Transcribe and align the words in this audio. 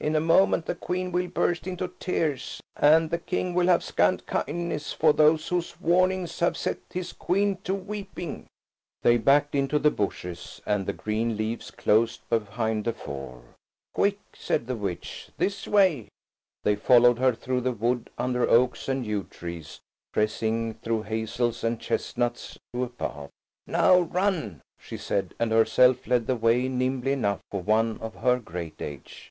In 0.00 0.16
a 0.16 0.18
moment 0.20 0.64
the 0.64 0.74
Queen 0.74 1.12
will 1.12 1.26
burst 1.28 1.66
into 1.66 1.88
tears, 2.00 2.58
and 2.74 3.10
the 3.10 3.18
King 3.18 3.52
will 3.52 3.66
have 3.66 3.84
scant 3.84 4.24
kindness 4.24 4.94
for 4.94 5.12
those 5.12 5.48
whose 5.48 5.78
warnings 5.78 6.40
have 6.40 6.56
set 6.56 6.78
his 6.90 7.12
Queen 7.12 7.58
to 7.64 7.74
weeping." 7.74 8.46
They 9.02 9.18
backed 9.18 9.54
into 9.54 9.78
the 9.78 9.90
bushes, 9.90 10.62
and 10.64 10.86
the 10.86 10.94
green 10.94 11.36
leaves 11.36 11.70
closed 11.70 12.26
behind 12.30 12.86
the 12.86 12.94
four. 12.94 13.42
"Quick!" 13.92 14.18
said 14.34 14.66
the 14.68 14.74
witch; 14.74 15.28
"this 15.36 15.68
way." 15.68 16.08
They 16.62 16.76
followed 16.76 17.18
her 17.18 17.34
through 17.34 17.60
the 17.60 17.72
wood 17.72 18.08
under 18.16 18.48
oaks 18.48 18.88
and 18.88 19.04
yew 19.04 19.24
trees, 19.24 19.80
pressing 20.14 20.72
through 20.82 21.02
hazels 21.02 21.62
and 21.62 21.78
chestnuts 21.78 22.56
to 22.72 22.84
a 22.84 22.88
path. 22.88 23.28
"Now 23.66 23.98
run!" 24.00 24.62
she 24.80 24.96
said, 24.96 25.34
and 25.38 25.52
herself 25.52 26.06
led 26.06 26.26
the 26.26 26.36
way 26.36 26.68
nimbly 26.68 27.12
enough 27.12 27.40
for 27.50 27.60
one 27.60 27.98
of 27.98 28.14
her 28.14 28.38
great 28.38 28.80
age. 28.80 29.30